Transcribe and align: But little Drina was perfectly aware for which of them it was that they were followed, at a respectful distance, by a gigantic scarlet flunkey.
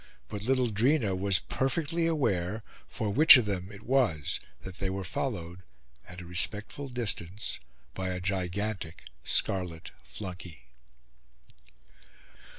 But 0.29 0.41
little 0.41 0.71
Drina 0.71 1.15
was 1.15 1.37
perfectly 1.37 2.07
aware 2.07 2.63
for 2.87 3.11
which 3.11 3.37
of 3.37 3.45
them 3.45 3.71
it 3.71 3.83
was 3.83 4.39
that 4.61 4.77
they 4.79 4.89
were 4.89 5.03
followed, 5.03 5.61
at 6.07 6.21
a 6.21 6.25
respectful 6.25 6.87
distance, 6.89 7.59
by 7.93 8.09
a 8.09 8.19
gigantic 8.19 9.03
scarlet 9.23 9.91
flunkey. 10.03 10.63